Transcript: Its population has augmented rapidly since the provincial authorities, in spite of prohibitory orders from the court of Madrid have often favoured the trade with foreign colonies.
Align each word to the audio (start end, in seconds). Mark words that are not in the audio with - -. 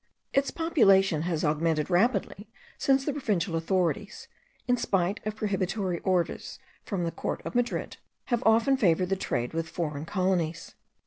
Its 0.33 0.49
population 0.49 1.21
has 1.21 1.45
augmented 1.45 1.87
rapidly 1.91 2.49
since 2.75 3.05
the 3.05 3.11
provincial 3.13 3.55
authorities, 3.55 4.27
in 4.67 4.75
spite 4.75 5.19
of 5.27 5.35
prohibitory 5.35 5.99
orders 5.99 6.57
from 6.83 7.03
the 7.03 7.11
court 7.11 7.39
of 7.45 7.53
Madrid 7.53 7.97
have 8.25 8.41
often 8.43 8.75
favoured 8.75 9.09
the 9.09 9.15
trade 9.15 9.53
with 9.53 9.69
foreign 9.69 10.07
colonies. 10.07 10.73